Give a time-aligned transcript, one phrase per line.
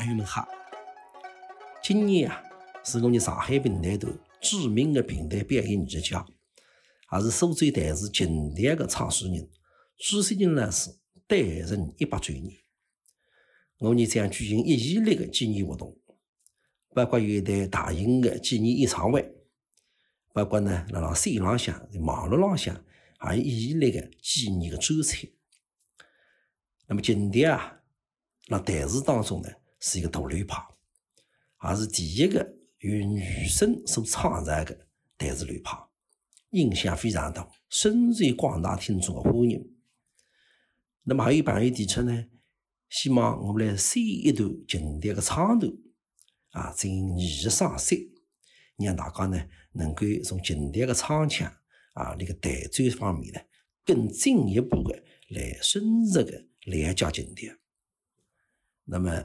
[0.00, 0.48] 朋友们好。
[1.82, 2.42] 今年啊，
[2.82, 6.26] 是我们上海评弹团著名的评弹表演艺术家，
[7.12, 9.46] 也是苏州台视近代的创始人
[9.98, 10.90] 朱世金老师
[11.26, 12.50] 诞辰一百周年。
[13.76, 15.94] 我们将举行一系列的纪念活动，
[16.94, 19.34] 包括有一台大型的纪念演唱会，
[20.32, 22.82] 包括呢，辣辣线浪向、网络浪向，
[23.18, 25.28] 还有一系列的纪念的周彩。
[26.86, 27.76] 那么今天啊。
[28.48, 29.48] 那台视当中呢，
[29.80, 30.78] 是一个大礼炮，
[31.64, 34.86] 也是第一个由女生所创造的
[35.18, 35.90] 台视礼炮，
[36.50, 39.74] 影响非常大，深受广大听众的欢迎。
[41.02, 42.26] 那么还有朋友提出呢，
[42.88, 45.72] 希望我们来选一段经典的唱段，
[46.50, 48.12] 啊，进行艺术赏析，
[48.76, 51.50] 让大家呢能够从经典的唱腔
[51.94, 53.40] 啊，那个弹奏方面呢，
[53.84, 57.58] 更进一步的来深入的了解经典。
[58.84, 59.24] 那么，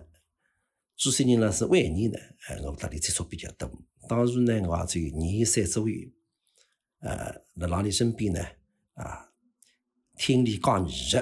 [0.98, 3.70] 朱先人呢是晚年呢，呃，我搭里接触比较多。
[4.08, 5.96] 当时呢，我也只有廿岁左右，
[7.00, 8.42] 呃，辣辣你身边呢，
[8.94, 9.30] 啊，
[10.18, 11.18] 听你讲艺术，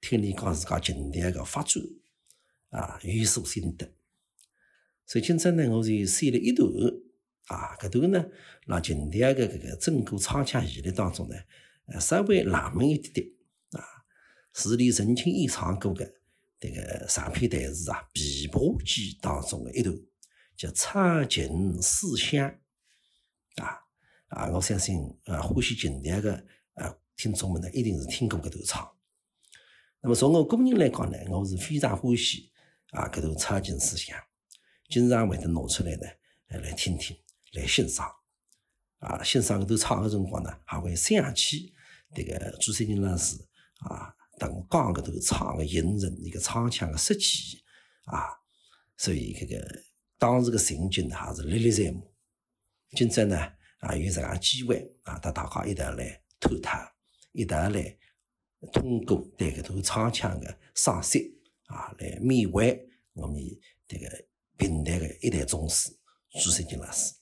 [0.00, 1.80] 听你讲自家近代个发展，
[2.70, 3.88] 啊，有所心得。
[5.06, 6.68] 所以今朝呢，我就写了一段，
[7.46, 8.26] 啊，搿段呢，
[8.66, 11.36] 辣近代个搿个整个唱腔系列当中呢，
[12.00, 13.28] 稍微冷门一点点，
[13.70, 13.86] 啊，
[14.52, 16.12] 是李曾清演唱过的。
[16.60, 19.96] 这个上篇台词啊，《琵琶记》当中的一段
[20.58, 22.46] 叫“唱尽思乡”，
[23.56, 23.80] 啊
[24.28, 26.34] 啊，我相信啊，欢喜近代的
[26.74, 28.86] 啊听众们呢，一定是听过搿段唱。
[30.02, 32.52] 那么从我个人来讲呢，我是非常欢喜
[32.90, 34.14] 啊搿段“唱尽思乡”，
[34.90, 36.06] 经常会得拿出来呢，
[36.48, 37.16] 来听听，
[37.52, 38.06] 来欣赏。
[38.98, 41.72] 啊，欣赏搿段唱的辰光呢，还会想起
[42.14, 43.34] 这个朱三金老师
[43.78, 44.14] 啊。
[44.40, 47.62] 等讲搿头唱个音人一个唱腔个设计
[48.04, 48.24] 啊，
[48.96, 49.82] 所以搿个
[50.16, 52.10] 当时个情景还是历历在目。
[52.92, 53.36] 今朝呢
[53.80, 56.78] 啊有这样机会啊，带大家一道来探讨，
[57.32, 57.98] 一道来
[58.72, 62.74] 通过对搿头唱腔个赏析啊，来缅怀
[63.12, 63.36] 我们
[63.86, 64.24] 这个
[64.56, 65.90] 平台个一代宗师
[66.42, 67.12] 朱三金老师。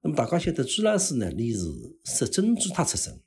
[0.00, 1.60] 那么大家晓得朱老师呢，你是
[2.04, 3.22] 是珍珠塔出身。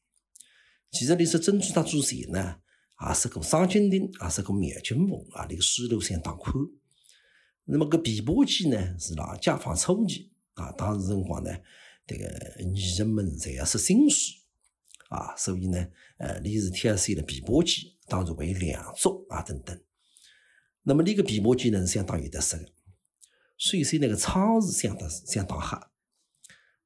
[0.92, 2.58] 其实你说珍珠塔主线呢，
[3.06, 6.54] 也是个双金顶，也是个面筋凤啊，那个水路相当宽。
[7.66, 11.52] 那么个琵琶记呢，是辣解放初期啊，当时辰光呢，
[12.08, 12.26] 这个
[12.64, 14.34] 女人们侪要是新书
[15.10, 15.88] 啊，所以呢，
[16.18, 19.78] 呃，你是挑选了琵琶记，当时为两作啊等等。
[20.84, 22.72] 那么你个琵琶记呢是相当有特色的，
[23.58, 25.92] 所以说那个唱词相当相当好。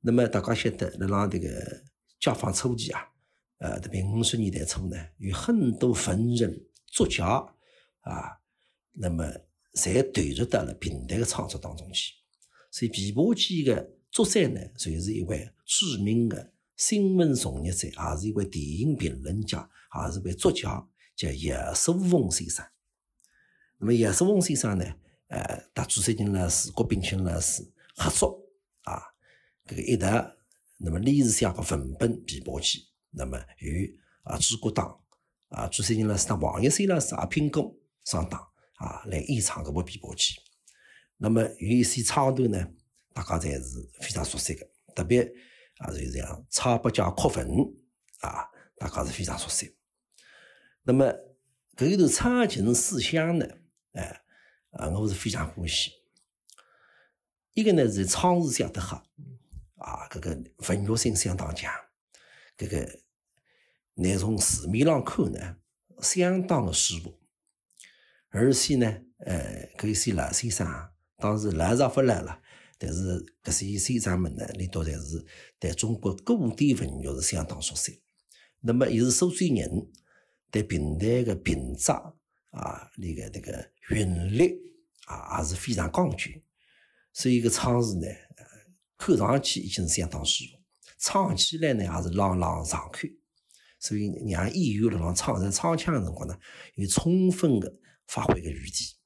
[0.01, 1.83] 那么大家晓得，辣辣这个
[2.19, 3.09] 解放初期啊。
[3.59, 7.25] 呃，特别五十年代初呢，有很多文人作家
[8.01, 8.39] 啊，
[8.93, 9.23] 那么
[9.73, 12.13] 侪投入到了平台的创作当中去。
[12.71, 19.69] 所以，琵琶记的作者呢，就是一位著名的新闻从业者，也是一位电影评论家，
[20.05, 20.87] 也是位作家，
[21.17, 22.65] 叫叶树峰先生。
[23.77, 24.85] 那么，叶树峰先生呢，
[25.27, 27.61] 呃，他朱三金老师、郭炳清老师
[27.97, 28.41] 合作
[28.83, 29.01] 啊，
[29.65, 30.33] 这个一道，
[30.77, 32.79] 那么历史上个文本《琵琶记》。
[33.11, 34.99] 那么与啊朱国党
[35.49, 37.75] 啊朱三金老师当王一山老师也拼功
[38.05, 38.39] 上档
[38.75, 40.39] 啊来演唱搿部琵琶记。
[41.17, 42.67] 那么有一些唱段呢，
[43.13, 44.65] 大家侪是非常熟悉的，
[44.95, 45.21] 特别
[45.79, 47.47] 啊就是像唱不加哭坟
[48.21, 49.75] 啊，大家是非常熟悉。
[50.83, 51.05] 那么
[51.75, 53.45] 搿一段唱尽思乡呢，
[53.93, 54.21] 哎
[54.71, 55.91] 啊我是非常欢喜。
[57.53, 59.03] 一个呢是唱词写得好
[59.75, 60.29] 啊，搿个
[60.69, 61.73] 文学性相当强。
[62.59, 62.99] 这个，
[63.93, 65.55] 你从字面上看呢，
[66.01, 67.17] 相当的舒服，
[68.31, 70.67] 而且呢，呃，搿些老先生
[71.15, 72.41] 当时老上不来了，
[72.77, 75.25] 但是搿些先生们呢，你都侪是
[75.57, 78.01] 对中国古典文学是相当熟悉，
[78.59, 79.87] 那么又是苏州人，
[80.51, 81.93] 对平台的品质
[82.49, 84.59] 啊，那个那个韵律
[85.05, 86.29] 啊，也是非常讲究，
[87.13, 88.07] 所以个唱词呢，
[88.97, 90.58] 看上去已经相当舒服。
[90.99, 93.07] 唱起来呢，也是朗朗上口，
[93.79, 96.37] 所以让演员辣辣唱在唱腔的辰光呢，
[96.75, 97.73] 有充分的
[98.05, 98.97] 发挥的余地。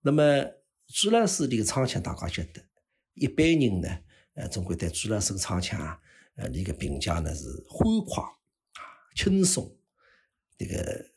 [0.00, 0.42] 那么
[0.88, 2.64] 朱老师这个唱腔，大家晓得，
[3.12, 3.98] 一般人呢，
[4.34, 6.00] 呃，总归对朱老师的唱腔啊，
[6.36, 8.80] 呃，那个评价呢是欢快啊，
[9.14, 9.76] 轻松，
[10.56, 11.10] 这个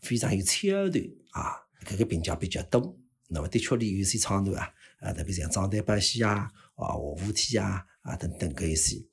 [0.00, 1.02] 非常有腔调
[1.32, 2.98] 啊，这个评价比较多。
[3.28, 7.86] 那么的确里有些唱段啊，啊，特别像张丹白戏啊，啊，下舞天啊。
[8.04, 9.04] 啊，等等，搿一些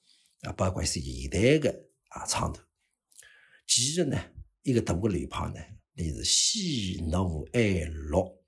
[0.41, 2.61] 啊，包括一些现代的啊唱头。
[3.65, 4.17] 其实呢，
[4.63, 5.59] 一个大个礼炮呢，
[5.93, 8.43] 你是喜怒哀乐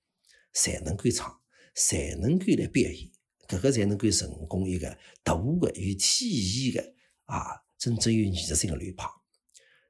[0.53, 1.39] 才能够唱，
[1.75, 3.09] 才能够来表演，
[3.47, 6.93] 搿个才能够成功一个大个有体系的
[7.23, 9.07] 啊，真正有艺术性的流派。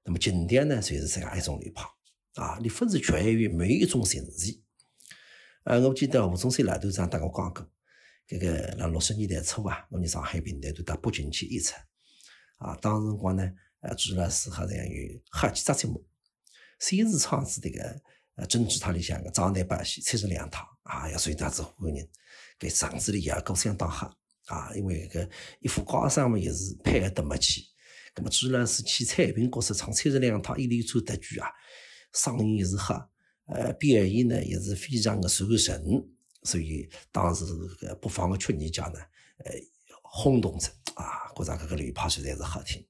[0.03, 1.83] 那么经典呢，就是这样一种流派
[2.35, 4.61] 啊，你不是局限于每一种形式。
[5.63, 7.71] 呃，我记得吴宗宪老头子跟我讲过，
[8.27, 11.73] 搿个辣六十年代初啊，我们上海平台都到北京去演出
[12.57, 16.05] 啊，当时辰光呢，呃，朱老师好像有好几只节目，
[16.79, 18.01] 先是唱子迭个
[18.35, 22.07] 呃珍珠塔里向个张台把戏，三十两套啊，要随大子欢迎，
[22.59, 24.15] 搿场子里也搞相当好
[24.45, 25.29] 啊，因为搿
[25.59, 27.65] 一副高声嘛，也是配合得默契。
[28.13, 31.47] 葛末朱老师去彩屏角色唱三十两套一连串特句啊，
[32.13, 33.09] 声音也是好。
[33.47, 35.83] 呃，表演呢也是非常的传神，
[36.43, 38.99] 所以当时这个北方的曲艺家呢，
[39.37, 39.51] 呃，
[40.01, 42.85] 轰动着啊，觉着这个流派实在是好听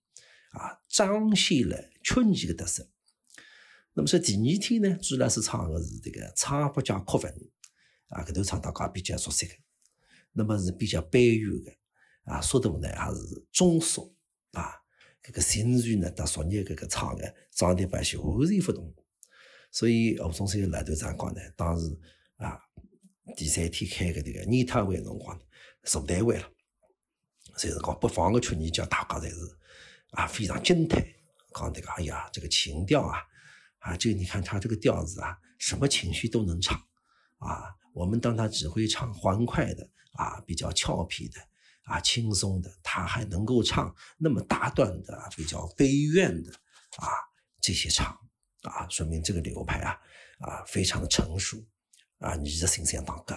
[0.52, 2.90] 啊，彰显了曲艺的特色。
[3.94, 7.32] 那么说第二天呢，朱老师唱的是这个《唱不加哭坟》，
[8.08, 9.54] 啊，搿头唱大家比较熟悉的，
[10.32, 11.72] 那么是比较悲怨的
[12.24, 13.20] 啊，速度呢还是
[13.52, 14.16] 中速
[14.52, 14.74] 啊，
[15.22, 18.94] 这个情绪呢，到昨日搿个唱的状态把戏完全不同。
[19.72, 21.88] 所以吴宗宪来头长讲呢，当时
[22.38, 22.60] 啊，
[23.36, 25.40] 第三天开个这个研讨会辰光，
[25.84, 26.52] 坐单位了，
[27.56, 29.40] 所以讲北方的曲艺家大家侪是
[30.12, 31.02] 啊非常惊叹，
[31.54, 33.24] 讲这个哎呀，这个情调啊，
[33.80, 36.78] 啊，这个你看他这个调子啊，什么情绪都能唱
[37.38, 37.74] 啊。
[37.94, 41.40] 我们当他只会唱欢快的啊，比较俏皮的
[41.84, 46.52] 啊，轻松的，他还能够唱那么大段的比较悲怨的
[46.98, 47.08] 啊
[47.62, 48.20] 这些唱。
[48.64, 50.00] 啊，说明这个流派啊，
[50.40, 51.62] 啊，非常的成熟，
[52.24, 53.36] 啊，艺术性相当高。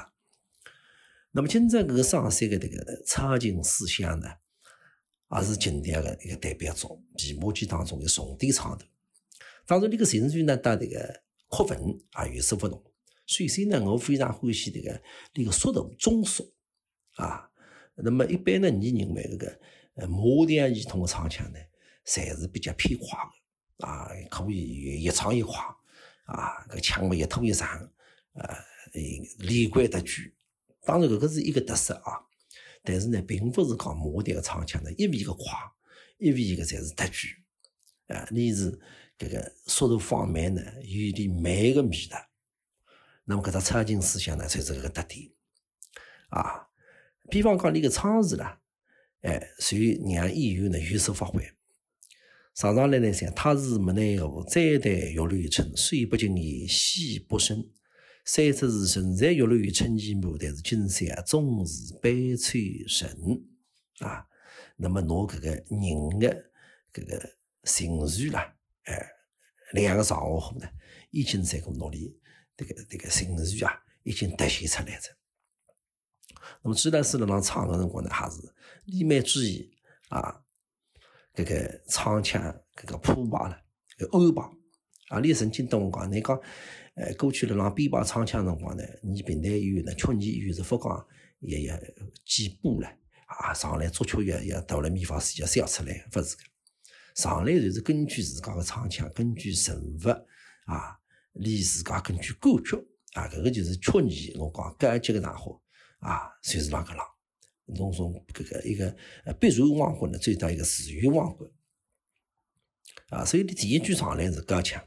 [1.33, 4.33] 那么今朝搿个上山的这个唱情思想呢，
[5.33, 8.87] 也是经典的一个代表作，皮毛剧当中的重点唱头。
[9.67, 11.79] 当然，这个情绪呢，到迭个哭坟
[12.13, 12.83] 啊，有所不同。
[13.27, 15.03] 首先呢，我非常欢喜这个
[15.35, 16.55] 这个速度中速
[17.17, 17.51] 啊。
[17.97, 19.61] 那么一般呢，你认为这个
[19.97, 21.59] 呃模样系统的唱腔呢，
[22.07, 23.87] 侪是比较偏快的。
[23.87, 25.55] 啊，可以越唱越快，
[26.25, 27.69] 啊，搿腔嘛越拖越长，
[28.33, 28.57] 呃，
[29.39, 30.35] 连贯得句。
[30.85, 32.27] 当然，搿个是一个特色啊。
[32.83, 35.45] 但是呢，并不是讲模的唱腔呢，一味个快，
[36.19, 37.37] 一味个才是特句。
[38.07, 38.71] 啊，你是
[39.19, 42.17] 搿个速度放慢呢，有点慢个味道。
[43.25, 45.29] 那么搿只唱情思想呢，才是搿个特点。
[46.29, 46.69] 啊，
[47.29, 48.61] 比方讲你个唱词啦，
[49.23, 51.43] 哎，所以让演员呢有所发挥。
[52.55, 57.69] 上上来呢，想他日没奈何，再待玉楼春，水不尽言，戏不深。
[58.27, 63.09] 三十时辰在玉楼春前暮，但是今宵终是悲催神
[64.01, 64.27] 啊。
[64.77, 65.65] 那么，拿搿个人
[66.19, 66.51] 的
[66.93, 67.33] 搿个
[67.63, 68.53] 情绪啦，
[68.83, 69.09] 哎，
[69.75, 70.69] 两个上下呢，
[71.13, 72.19] 已经在个努力，
[72.57, 75.09] 这个这个情绪啊，已经凸显出来着。
[76.63, 78.37] 那么，朱老师辣那唱的辰光呢，还是
[78.87, 79.71] 你蛮注意
[80.09, 80.43] 啊。
[81.33, 82.43] 这个唱腔，
[82.75, 83.63] 这个铺排了，
[83.99, 84.43] 个安排
[85.11, 85.21] 啊！
[85.21, 86.41] 你曾经跟我讲，你讲，
[86.97, 91.07] 哎，过去了让编排唱腔辰光呢，你平台演员呢，曲艺演员是不讲
[91.41, 91.95] 也也
[92.25, 92.89] 几步了
[93.27, 93.53] 啊！
[93.53, 96.43] 上来作曲也也到了秘法时要写出来，不是个
[97.15, 100.09] 上来就是根据自家个唱腔，根据人物
[100.65, 100.99] 啊，
[101.35, 102.77] 你自家根据歌曲
[103.13, 105.61] 啊，搿个就是曲艺，我讲高级个大伙
[105.99, 107.01] 啊，就是啷个啷。
[107.67, 111.47] 侬从搿个一个呃北传王国呢，追到一个自由王国
[113.11, 114.83] 啊，所以你第一句上来是高腔，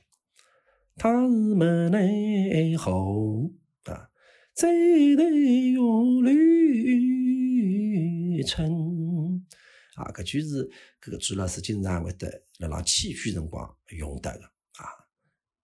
[1.00, 3.50] 他日没奈何
[3.86, 4.12] 啊，
[4.53, 4.68] 再
[5.15, 6.20] 待玉楼
[8.46, 8.70] 春
[9.96, 10.70] 啊，搿句是
[11.01, 14.84] 搿个朱老师经常会得辣辣起句辰光用得个啊，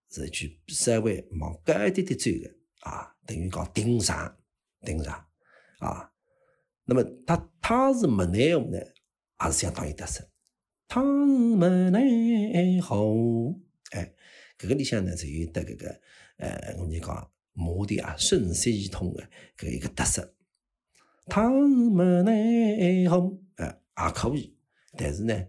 [0.09, 4.37] 是一句稍微往高一点点走个啊，等于讲顶上
[4.85, 5.13] 顶上
[5.79, 6.09] 啊。
[6.85, 8.79] 那么他他是没奈何呢，
[9.35, 10.25] 还是相当有特色。
[10.87, 11.07] 他是
[11.57, 12.95] 没奈何，
[14.57, 16.01] 搿个里向呢，就有得搿个，
[16.37, 20.35] 呃，我们讲摩的啊，顺色系统的搿一个特色。
[21.27, 24.55] 他是没奈何，哎，也可以，
[24.97, 25.47] 但是呢，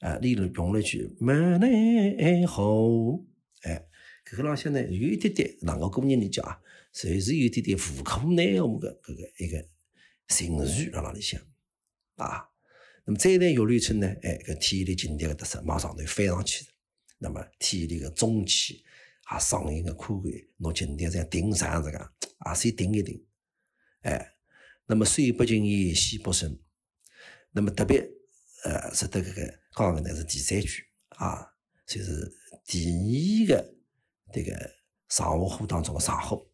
[0.00, 3.20] 啊，你用了一句没奈何，
[3.62, 3.86] 哎，
[4.24, 6.60] 搿个浪向呢，有一点点，那我个人理解啊，
[6.92, 9.64] 随是有一点点无可奈何的搿个一个。
[10.28, 11.40] 情绪辣那里向
[12.16, 12.48] 啊，
[13.04, 14.08] 那么再谈玉楼春呢？
[14.22, 16.70] 哎，搿体现了经典的特色，马上头翻上去的。
[17.18, 18.84] 那么体现了个中气
[19.24, 21.98] 啊，声音的宽贵，拿经典这样顶上这个，
[22.38, 23.24] 啊，先顶一顶。
[24.02, 24.34] 哎，
[24.86, 26.58] 那么水不尽言，戏不深。
[27.52, 28.00] 那么特别
[28.64, 30.84] 呃，值得搿个讲的呢是第三句
[31.16, 31.46] 啊，
[31.86, 32.32] 就是
[32.64, 33.74] 第二个
[34.32, 34.52] 这个
[35.08, 36.46] 上下户当中的上户。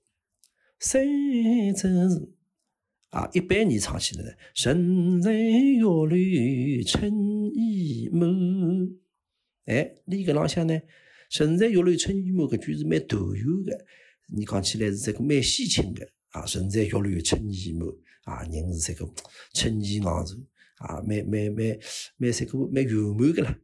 [0.78, 1.04] 三
[1.74, 2.32] 洲市。
[3.10, 7.12] 啊，一般你唱起来呢，人在玉垒春
[7.54, 8.26] 意满。
[9.66, 10.80] 哎，你搿浪向呢，
[11.30, 13.86] 人在玉垒春意满搿句是蛮独有的，
[14.34, 16.44] 你讲起来是这个蛮喜庆的啊。
[16.46, 17.88] 人在玉垒春意满
[18.24, 19.08] 啊，人是这个
[19.54, 20.46] 春意盎然
[20.78, 21.78] 啊，蛮蛮蛮
[22.16, 23.58] 蛮这个蛮圆满的啦。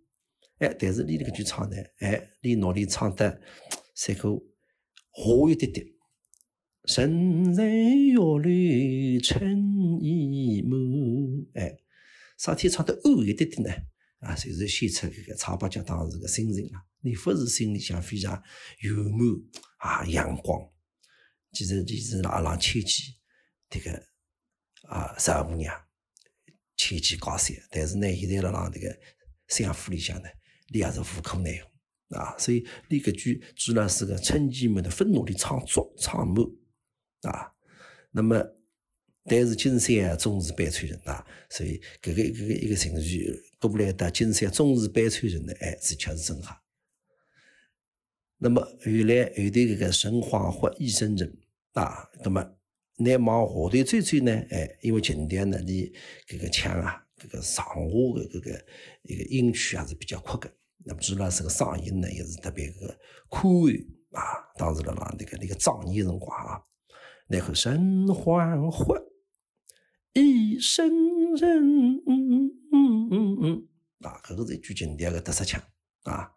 [0.58, 3.40] 哎，但是你搿句唱呢，哎，你脑里唱得
[3.94, 4.30] 这个
[5.10, 5.86] 滑一点点。
[6.96, 10.78] 人在玉垒春意满，
[11.54, 11.76] 哎，
[12.38, 13.70] 啥体唱得欧一点点呢？
[14.20, 16.72] 啊，就是显出这个曹八家当时个心情了。
[17.00, 18.42] 你不是心里向非常
[18.80, 19.20] 圆满
[19.78, 20.60] 啊，阳光。
[21.52, 23.14] 其实，其实阿拉千金
[23.70, 23.92] 这个
[24.88, 25.74] 啊，十二五娘
[26.76, 28.98] 千金高山，但是呢，现在辣浪这个
[29.46, 30.28] 相府里向呢，
[30.72, 32.36] 你也是无可奈何啊。
[32.36, 36.44] 所以，你搿句主要是个春意满的愤怒的唱作唱满。
[37.22, 37.50] 啊，
[38.10, 38.44] 那么，
[39.24, 46.56] 但是金山总是悲催人啊，所以搿个搿个一个情绪，过不来的金山总是悲催人呢，哎，是确实真好。
[48.38, 51.38] 那么后来后头搿个神黄或医生人
[51.72, 52.56] 啊，那么
[52.98, 55.92] 乃往下头追追呢，哎，因为琴调呢，你
[56.28, 58.64] 搿个腔啊，搿个上下的搿个
[59.02, 60.48] 一个音区还是比较阔的，
[60.84, 62.96] 那么主要是个上音呢，也是特别个
[63.28, 64.22] 宽裕啊，
[64.56, 66.62] 当时辣辣那个那个壮年辰光啊。
[67.26, 68.96] 然后神欢活，
[70.20, 70.88] 一生
[71.36, 73.68] 人，嗯嗯嗯嗯，
[74.00, 75.62] 啊，搿个是一句经典个特色腔
[76.02, 76.32] 啊，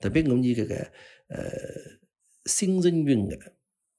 [0.00, 0.74] 特别我们搿个
[1.28, 1.38] 呃
[2.46, 3.36] 新人韵的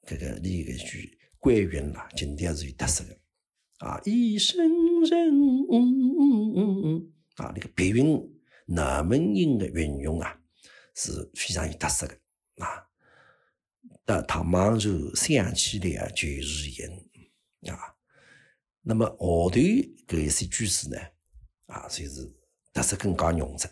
[0.07, 3.17] 搿个你搿句关韵啦，经典是有特色的。
[3.77, 4.57] 啊，一生
[5.03, 5.29] 人，
[5.71, 8.19] 嗯嗯嗯嗯，啊，那个别韵
[8.65, 10.37] 南门音的运用啊，
[10.95, 12.13] 是非常有特色的。
[12.63, 12.85] 啊。
[14.05, 17.95] 那他忙就想起来就是音啊，
[18.89, 19.59] 那么后头
[20.07, 20.97] 搿一些句子呢，
[21.67, 22.27] 啊，就是
[22.73, 23.69] 特色更加浓着，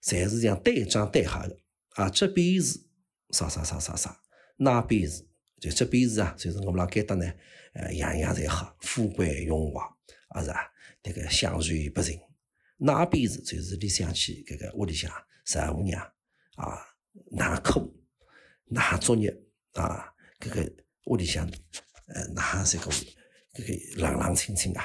[0.00, 1.58] 侪是像对仗对下的
[1.96, 2.08] 啊。
[2.08, 2.78] 这边是
[3.30, 4.16] 啥啥啥啥啥，
[4.56, 5.26] 那边是
[5.58, 7.34] 就这边是啊，就是我们啷讲得呢？
[7.72, 9.84] 呃，样样侪好，富贵荣华，
[10.28, 10.60] 啊是啊，
[11.02, 12.16] 这个享受不尽。
[12.76, 15.10] 那边是就是你想起搿个屋里向
[15.44, 16.00] 十五娘
[16.54, 16.78] 啊，
[17.32, 17.92] 那苦。
[18.66, 19.36] 那作业
[19.72, 20.72] 啊，搿个
[21.06, 21.44] 屋里向，
[22.06, 22.92] 呃，那这个
[23.54, 24.84] 搿个冷冷清清啊，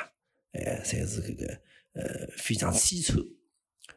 [0.51, 1.61] 哎，侪是搿个
[1.93, 3.21] 呃非常凄楚。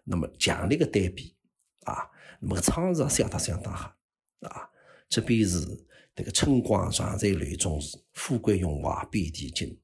[0.05, 1.37] 那么强烈的对比
[1.85, 2.11] 啊，
[2.41, 3.95] 那么唱是相当相当好
[4.41, 4.69] 啊。
[5.09, 5.61] 这边是
[6.15, 9.79] 这个春光常在泪中时，富贵荣华遍地金。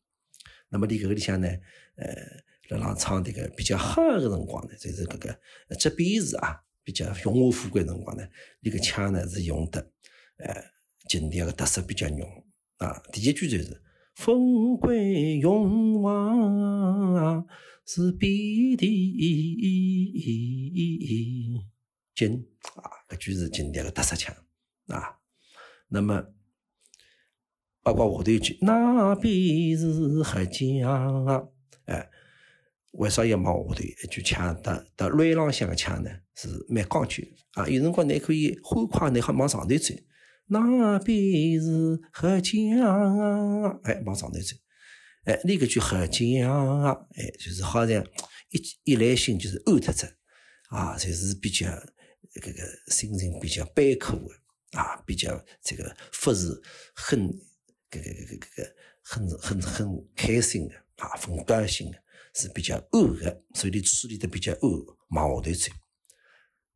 [0.68, 1.49] 那么你搿个里向呢，
[1.97, 2.14] 呃，
[2.71, 5.40] 辣浪唱这个比较好的辰光呢，就是搿个
[5.78, 6.64] 这边是啊。
[6.85, 8.26] 比较荣华富贵辰光呢，
[8.61, 9.92] 那个腔呢是用的，
[10.38, 10.64] 呃，
[11.07, 12.26] 经典个特色比较浓
[12.78, 12.99] 啊。
[13.12, 13.78] 第一句就是
[14.19, 17.47] “富贵荣华
[17.87, 18.85] 是遍地
[22.17, 22.45] 金”
[22.75, 24.35] 啊，搿句是经典的特色腔
[24.89, 25.21] 啊。
[25.87, 26.21] 那么
[27.81, 31.49] 包括下头一句“那边是黑江”，
[31.87, 32.11] 哎。
[32.93, 34.61] 为啥要往下头一句腔？
[34.63, 36.11] 搭搭乱浪向个腔呢？
[36.35, 37.23] 是蛮讲究
[37.53, 37.69] 啊！
[37.69, 39.95] 有辰光你可以欢快，你好往上头走。
[40.49, 43.78] 那边是黑江啊！
[43.85, 44.57] 哎，往上头走。
[45.25, 46.93] 哎，你搿句黑江啊！
[47.14, 48.05] 哎，就是好像
[48.50, 50.09] 一一来心就是暗特着
[50.71, 51.67] 啊，就是比较
[52.33, 52.52] 这个
[52.88, 56.49] 心情比较悲苦的啊，比较这个不是
[56.95, 57.28] 很
[57.90, 61.99] 搿个搿个搿个很很很开心的啊，很高兴的。
[62.35, 64.61] 是比较暗的，所以你处理的比较暗，
[65.09, 65.73] 往下头走。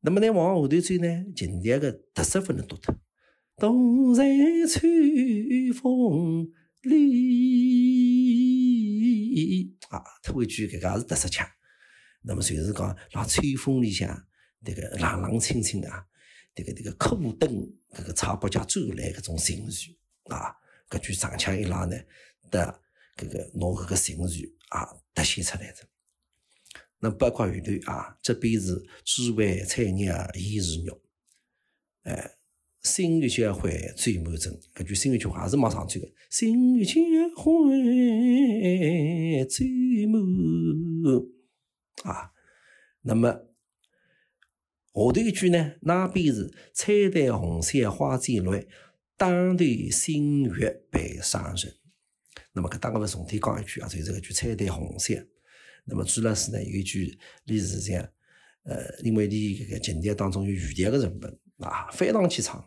[0.01, 2.99] 那么你往下头走呢，今天的特色不能多的，
[3.57, 4.25] 都在
[4.69, 6.51] 吹风
[6.83, 6.93] 里
[9.89, 11.49] 啊，头一句搿个也是特色腔。
[12.23, 14.27] 那么就是讲，让吹风里向
[14.65, 16.07] 这个冷冷清清啊，
[16.55, 17.49] 这个这个苦等
[17.91, 20.55] 搿个差不家走来搿种情绪啊，
[20.89, 21.97] 搿句长腔一拉呢，
[22.51, 22.81] 的
[23.17, 24.89] 搿个拿搿个情绪啊。
[25.15, 25.87] 凸显出来的，
[26.99, 31.03] 那包括后头啊，这边是知为菜鸟已是肉，
[32.05, 32.39] 哎，
[32.95, 37.01] 新月交欢最满真，搿句新月交欢也是往上走的，新月交
[37.35, 37.49] 欢
[39.49, 40.21] 最满
[42.03, 42.31] 啊。
[43.01, 43.47] 那么下
[44.93, 48.63] 头一句呢，那边是彩带红线花渐乱，
[49.17, 51.75] 当头新月伴上人。
[52.53, 55.27] 那么，搿当个勿重点讲一句啊，就是搿句“彩带红线”。
[55.89, 58.07] 那么朱老师呢有一句，你是这样，
[58.65, 62.63] 呃，因为你搿个经典当中有雨蝶个成分啊，非常去唱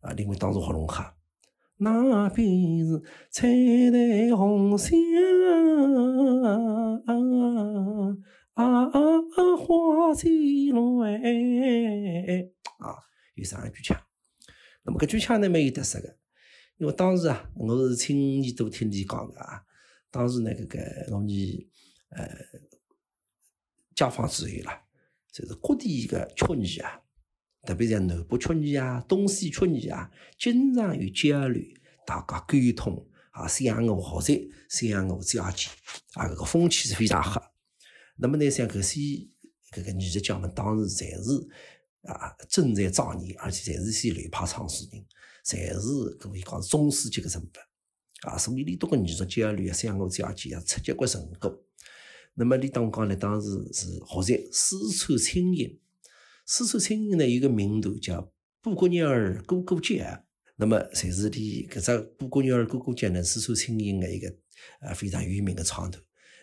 [0.00, 1.16] 啊，因为当时活龙哈，
[1.78, 3.46] 那边是彩
[3.90, 4.96] 带红香
[8.54, 8.90] 啊，啊
[9.58, 10.28] 花在
[10.72, 11.12] 路哎
[12.78, 12.96] 啊，
[13.34, 14.00] 有上一句腔。
[14.84, 16.16] 那么搿句腔呢蛮有特色个，
[16.78, 19.62] 因为当时啊，我是亲耳朵听你讲个啊。
[20.10, 20.78] 当时呢，搿个
[21.14, 21.28] 我们
[22.10, 22.24] 呃
[23.94, 24.82] 解放之后啦，
[25.32, 27.02] 就是各地个曲艺啊。
[27.66, 30.08] 特别像南北曲艺啊、东西曲艺啊，
[30.38, 31.62] 经常有交流，
[32.06, 35.68] 大家沟通啊，相互学习、相互交接
[36.14, 37.52] 啊，搿个风气是非常好。
[38.16, 39.00] 那么呢，像搿些
[39.72, 45.04] 搿个艺术家们，当时侪是啊正在壮年，而且侪是些流派创始人，
[45.44, 48.38] 侪是可以讲是中世纪个人物啊。
[48.38, 51.52] 所以，你多个艺术交流啊、相互交接啊，出结果成果。
[52.34, 53.16] 那么，你当讲呢？
[53.16, 55.80] 当时是学习四川青音。
[56.48, 58.22] 四川青音呢有个名头叫
[58.62, 60.04] 《布谷鸟儿咕咕叫》，
[60.54, 64.32] 那么就是的搿只《布谷鸟儿咕咕叫》呢，四川青音的一个
[64.80, 66.00] 呃非常有名的唱头。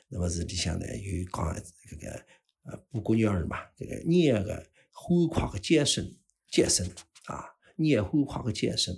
[0.10, 2.26] 那么是里向呢有讲搿个
[2.66, 6.06] 呃布谷鸟儿嘛，搿个鸟个欢快个叫声，
[6.52, 6.86] 叫声
[7.28, 7.46] 啊，
[7.78, 8.94] 鸟欢快个叫声。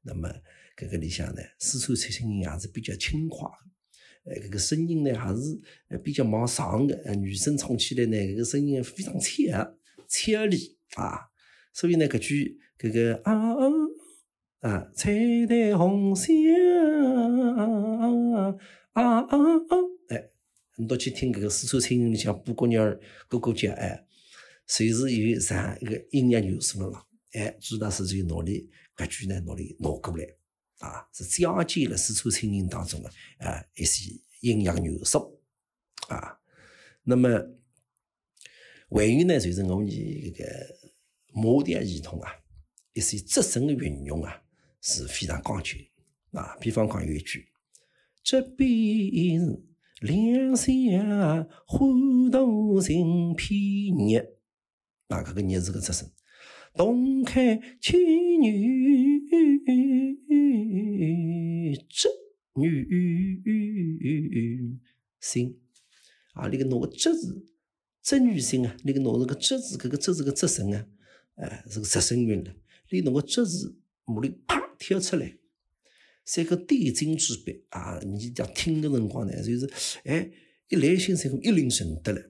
[0.00, 0.32] 那么
[0.78, 3.46] 搿个里向呢，四川青音也是比较轻快，
[4.24, 9.77] 呃，搿个声音呢还是比较往上的，呃，女生唱起来呢，搿个声音非常俏。
[10.08, 11.28] 千里啊，
[11.72, 13.54] 所以呢，搿句搿个啊
[14.60, 15.12] 啊，彩
[15.46, 16.34] 带红香
[17.54, 18.56] 啊
[18.92, 19.28] 啊啊，
[20.08, 20.30] 哎，
[20.76, 22.98] 你多去听搿个四川青音里向布谷鸟儿
[23.28, 24.06] 咕咕叫，哎，
[24.66, 30.24] 随时有上一个音乐元素了，哎，朱大师就努力搿句呢努力拿过来
[30.78, 35.38] 啊，是讲解了四川青音当中的啊一些音乐元素
[36.08, 36.38] 啊，
[37.04, 37.28] 那么。
[38.90, 40.44] 还有呢，就是我们这个
[41.34, 42.30] 马甸系统啊，
[42.94, 44.42] 一些仄声的运用啊，
[44.80, 45.76] 是非常讲究
[46.32, 46.56] 啊。
[46.58, 47.46] 比方讲有一句
[48.24, 49.60] ：“这边是
[50.00, 50.74] 两相
[51.66, 54.20] 欢度情偏热，
[55.08, 56.10] 啊，搿个热是个仄声。
[56.74, 59.26] 东开青女
[61.88, 62.08] 织
[62.54, 62.88] 女
[65.20, 65.60] 心
[66.32, 67.44] 啊，那个那个织字。
[68.02, 70.86] 织女性啊，你个弄这个织字，搿个织字个织绳啊，
[71.34, 72.54] 哎，是个织绳韵了。
[72.90, 75.36] 你侬个织字，木里啪跳出来，
[76.24, 77.98] 三个点睛之笔啊！
[78.02, 79.70] 你讲听个辰光呢，就是
[80.04, 80.30] 哎，
[80.68, 82.22] 一来心三个一领神得了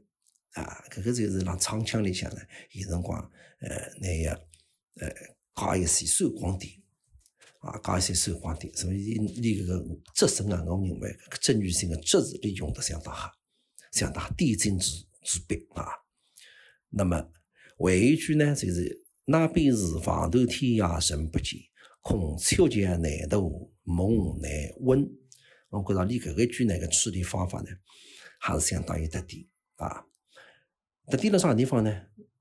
[0.54, 0.85] 啊！
[0.90, 2.40] 搿个就是让唱腔里向呢，
[2.72, 3.20] 有辰光
[3.61, 4.31] 呃，那个
[5.00, 5.12] 呃，
[5.54, 6.72] 加一些闪光点
[7.61, 8.74] 啊，加一些闪光点。
[8.74, 13.31] 所以你搿个织绳啊，我认为织女性的织字利用得相当好，
[13.92, 15.04] 相当点睛之。
[15.28, 15.84] 之笔啊，
[16.88, 17.30] 那么
[17.76, 21.60] 还一句呢，就是那边是房头天涯人不见，
[22.00, 25.06] 空秋江南渡梦难温。
[25.68, 27.66] 我觉着你搿个句呢个处理方法呢，
[28.40, 30.06] 还是相当有特点啊。
[31.10, 31.94] 特点辣啥地方呢？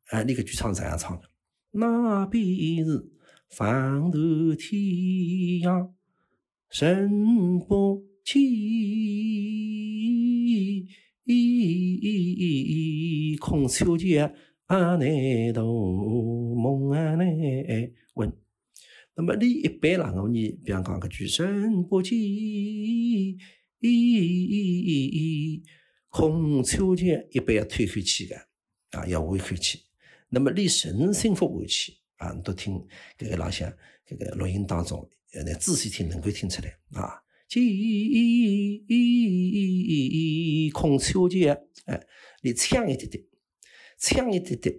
[0.05, 1.29] 哎，你搿句唱这样唱的？
[1.71, 2.41] 那边
[2.85, 3.11] 是
[3.49, 4.17] 房头
[4.55, 4.81] 天
[5.61, 5.91] 涯
[6.69, 8.41] 人不见。
[13.47, 14.29] 空秋江
[14.67, 14.99] 南
[15.53, 17.17] 渡，梦难
[18.15, 18.29] 温。
[19.15, 22.19] 那么你一般啦，我你比方讲个举“人不见”，
[26.09, 28.35] 空秋江一般要推开气的
[28.91, 29.79] 啊，要回开气。
[30.27, 32.85] 那么你人声不回去啊，你都听
[33.17, 33.71] 这个老乡
[34.05, 37.23] 这个录音当中，呃，仔细听能够听出来啊。
[37.47, 37.63] 见
[40.73, 42.05] 空秋江，哎，
[42.41, 43.23] 你呛一点点，
[43.97, 44.75] 呛一点点，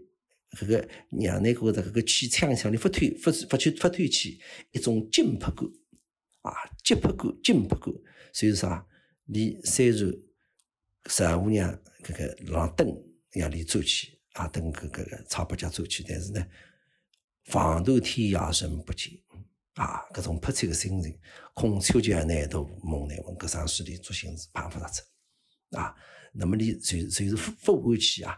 [0.58, 4.40] 这个让那个这个气呛一呛，你发推发发去发推气，
[4.72, 5.68] 一种紧迫感
[6.42, 6.52] 啊，
[6.84, 7.92] 紧迫感，紧迫感。
[8.32, 8.86] 所以啥？
[9.24, 9.98] 你虽然
[11.06, 12.88] 十五娘搿个让灯
[13.32, 16.46] 让你走起啊，灯搿搿个差不家走起，但是呢，
[17.44, 19.12] 房头天涯人不见。
[19.74, 21.16] 啊，搿种迫切个心情，
[21.54, 25.94] 空秋江南渡梦难温，搿双诗里作心是办法得出啊。
[26.32, 28.36] 那么你就就是发回去啊，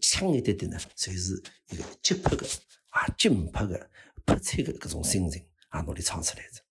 [0.00, 2.46] 强一点点呢，就是一个急迫个
[2.88, 3.90] 啊，紧迫个
[4.24, 6.62] 迫切个搿种心情啊，努力唱出来着。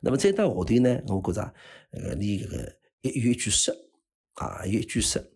[0.00, 1.54] 那么再到后头呢，我觉着
[1.90, 3.72] 呃，你搿个有一句诗
[4.34, 5.32] 啊，有一句诗，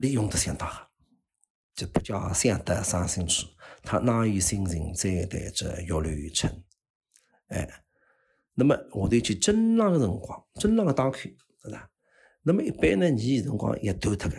[0.00, 0.86] 你用得相当好。
[1.74, 3.46] 就不叫想得伤心处，
[3.82, 6.64] 他哪有心情再谈着玉楼春？
[7.48, 7.84] 哎，
[8.54, 11.30] 那么下头就正浪个辰光，正浪个打开，
[11.62, 11.90] 是吧？
[12.40, 14.36] 那么一般呢，你辰光也断脱个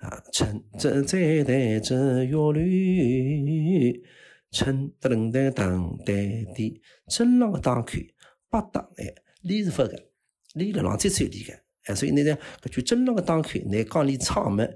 [0.00, 2.54] 啊，春正在谈这玉楼
[4.50, 7.92] 称得楞得当得的，真浪个当口
[8.48, 10.10] 八当哎，李是发个，
[10.54, 14.66] 李了浪最最厉害哎，所以那个搿句真浪个当口，乃讲你唱嘛，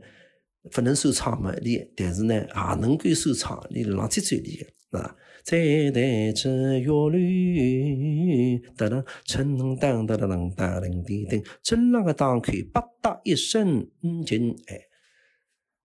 [0.71, 5.17] 不能收唱嘛，你但是呢也能够收唱，你浪最最厉害啊。
[5.43, 5.59] 在
[5.91, 13.87] 台之乐律，哒啦，称当哒啦啷当啷滴噔，真浪个当口八打一声
[14.27, 14.81] 劲哎。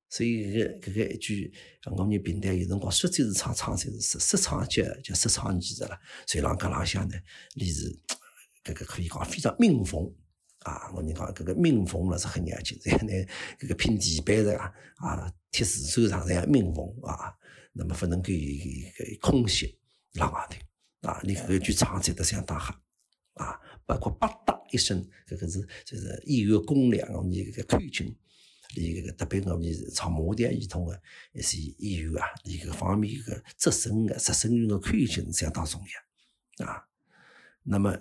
[0.09, 1.53] 所以，搿搿个一句，
[1.95, 5.99] 我们平台有辰光说就是唱，唱就是说，说唱就就说唱艺术了。
[6.25, 7.15] 所以，浪搿浪向呢，
[7.53, 7.95] 你是
[8.63, 10.11] 搿个可以讲非常命逢
[10.63, 10.91] 啊！
[10.95, 13.13] 我们讲搿个命逢了是很严谨，这样呢，
[13.59, 17.31] 搿个拼地板的啊，啊，贴纸手上这样命逢啊，
[17.71, 18.29] 那么不能够
[19.21, 19.77] 空隙
[20.13, 21.21] 浪外头啊！
[21.23, 22.73] 你搿个句唱起得相当好
[23.35, 28.17] 啊，包括八大一声，搿个是就是一有公粮，我们搿个口径。
[28.75, 31.01] 你搿个特别我们唱马甸系统的
[31.34, 35.82] 一些演员啊，你搿方面个质声个质声韵个口径相当重
[36.60, 36.86] 要啊。
[37.63, 37.97] 那么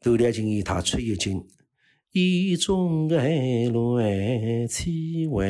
[0.00, 1.46] 斗量琴一他出一斤，
[2.12, 5.46] 一中爱路爱七外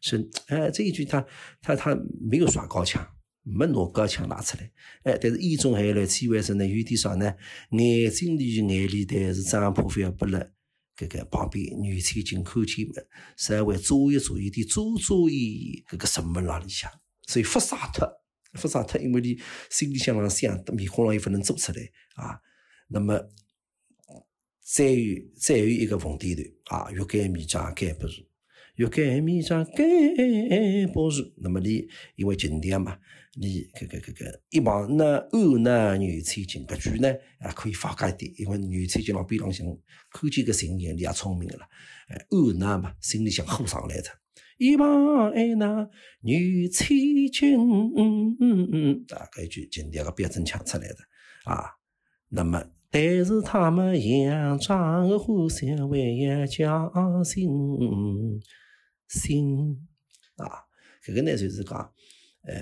[0.00, 0.28] 声。
[0.46, 1.24] 哎，这一句他
[1.60, 3.06] 他他没有耍高腔，
[3.42, 4.70] 没拿高腔拿出来。
[5.02, 7.34] 哎，但是意中爱路七外声呢，有点啥呢？
[7.70, 10.50] 眼睛里眼里但是张破飞不了。
[10.96, 13.06] 搿个旁边女吹进口进门，
[13.36, 16.90] 稍微左一左一点，左左一搿个什么那里向，
[17.26, 18.08] 所以发傻脱，
[18.54, 19.38] 发傻脱，因为你
[19.70, 21.78] 心里向浪想，面孔浪又不能做出来
[22.14, 22.40] 啊。
[22.88, 23.20] 那么
[24.60, 28.22] 再有再有一个问题头啊，欲盖弥彰，盖不住。
[28.76, 29.84] 欲盖弥彰，盖
[30.92, 31.22] 不住。
[31.38, 32.96] 那么你因为经典嘛，
[33.34, 37.10] 你搿个搿个一旁那欧那女吹进搿句呢，
[37.40, 39.66] 啊可以发家一点，因为女吹进浪边浪向
[40.10, 41.64] 口见个声音，你也聪明个了。
[42.08, 44.04] 哎，欧那嘛，心里想呼上来的。
[44.58, 45.88] 一旁哎那
[46.20, 50.96] 女吹进，嗯嗯嗯，啊搿一句经典个标准腔出来的
[51.44, 51.64] 啊。
[52.28, 57.48] 那么，但是他们佯装个互相为也将心。
[59.08, 59.86] 心
[60.36, 60.64] 啊，
[61.04, 61.78] 搿个呢就是讲，
[62.42, 62.54] 呃，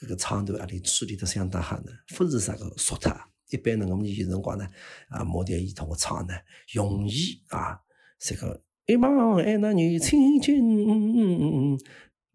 [0.00, 3.12] 搿个唱段啊，里处理得相当好呢，不是啥个俗脱。
[3.50, 4.68] 一般呢，我们有辰光呢，
[5.08, 6.34] 啊，某点系统个唱呢，
[6.72, 7.80] 容易啊，
[8.18, 11.78] 这个一帮爱那女亲近，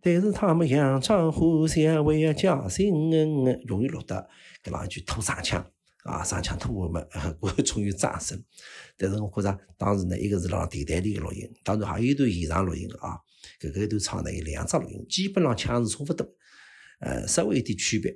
[0.02, 2.94] 但是他们佯装互相为加心，
[3.68, 4.30] 容易落得
[4.64, 5.70] 搿样一句土上腔。
[6.04, 7.08] 啊，上腔吐我们，
[7.40, 8.42] 我终于战胜。
[8.98, 13.20] 但是我觉着当时呢，一个是让电台里个录音，当然还有一段现场录音啊。
[13.60, 16.28] 搿个一段唱呢有两只录音，基本上腔是差不多，
[17.00, 18.16] 呃，稍微有点区别。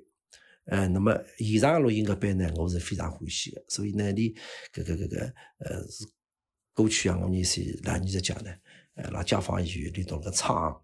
[0.66, 3.64] 呃，那么现场录音搿边呢，我是非常欢喜的。
[3.68, 4.34] 所以呢，你
[4.74, 6.06] 搿个搿个呃是
[6.74, 8.52] 过去啊，我们是两年在讲呢，
[8.96, 10.80] 呃，让解放演员里头个唱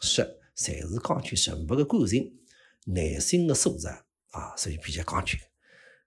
[0.00, 0.24] 说，
[0.56, 2.32] 侪是讲究纯白个感情、
[2.86, 5.38] 内心个素质啊，所以比较讲究。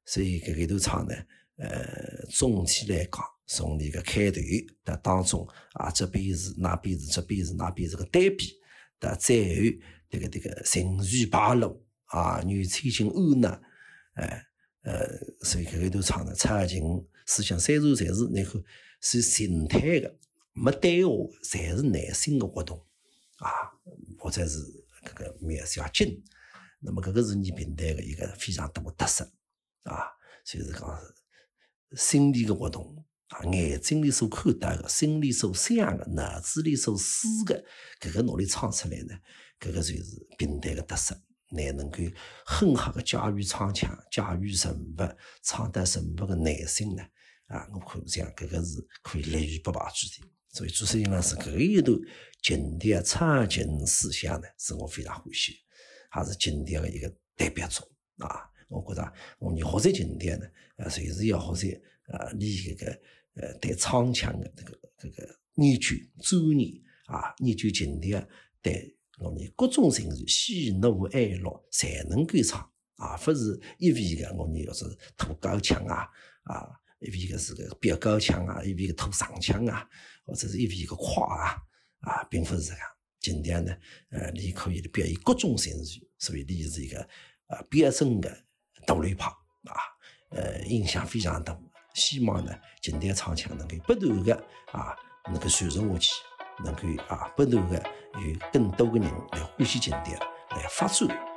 [0.08, 1.14] 所以搿个段唱呢，
[1.58, 4.40] 呃，总体来讲，从你个开头
[4.86, 8.54] 的当中啊，这边是那边是这边是那边是个对比
[9.02, 9.62] 的，再后
[10.10, 13.62] 这个这个情绪败露啊，女催情安纳，
[14.14, 14.44] 哎
[14.84, 15.06] 呃，
[15.42, 16.82] 所以搿个段唱呢，唱情
[17.26, 18.64] 思想三处侪是那个
[19.02, 20.18] 是静态的，
[20.54, 21.12] 没对话，
[21.44, 22.78] 侪是内心的活动
[23.40, 23.52] 啊，
[24.18, 24.60] 或者是
[25.04, 26.24] 搿个描写景，
[26.80, 29.30] 那么搿个是你平台的一个非常大的特色。
[29.88, 30.06] 啊，
[30.46, 31.00] 就是讲
[31.96, 37.64] 心理个活动啊，眼睛里所看到个，心里所想个，脑子里所思个，
[38.02, 39.16] 搿个努力唱出来呢，
[39.60, 41.16] 搿个就是平台个特色，
[41.52, 41.98] 乃能够
[42.46, 47.04] 很好个驾驭唱腔，驾驭人物，唱得人物个内心呢，
[47.48, 50.26] 啊，我看这样搿个是可以立于不败之地。
[50.50, 51.98] 所以朱世英老师搿一段
[52.42, 55.54] 经典唱情思想呢，是我非常欢喜，
[56.10, 58.50] 还是经典个一个代表作啊。
[58.70, 63.02] 我觉着，我们学习经典呢，呃，随时要学习，呃，你这个，
[63.36, 68.28] 呃，对唱腔的这个这个研究钻研啊，研究经典，
[68.62, 72.60] 对我们各种情绪喜怒哀乐才能够唱
[72.98, 76.08] 啊，不是一味的我们要是吐高腔啊，
[76.44, 79.88] 啊，一味的是个飙高腔啊，一味的吐上腔啊，
[80.26, 81.56] 或者是一味的夸啊，
[82.02, 82.82] 啊，并不是这样。
[83.20, 83.76] 经典呢，
[84.10, 87.00] 呃，你可以表现各种情绪，所以你是一个
[87.48, 88.47] 呃标准的。
[88.88, 89.78] 独立派啊，
[90.30, 91.56] 呃，影响非常大。
[91.94, 94.34] 希望呢，经典唱腔能够不断的
[94.72, 94.96] 啊，
[95.26, 96.12] 能够传承下去，
[96.64, 100.18] 能够啊，不断的有更多的人来欢喜经典，
[100.52, 101.37] 来发展。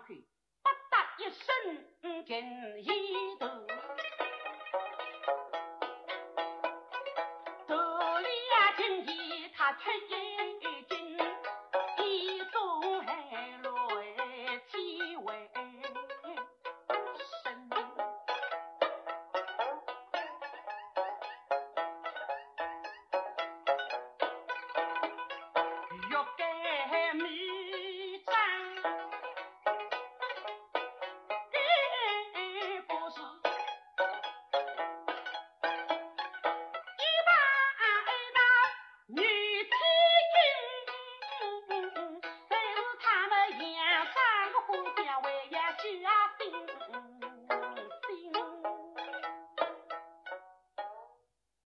[0.00, 1.44] 不得一声
[2.24, 2.30] 惊
[2.80, 2.86] 一
[3.38, 3.46] 头，
[7.68, 7.70] 头
[8.20, 10.41] 里啊惊一他却一。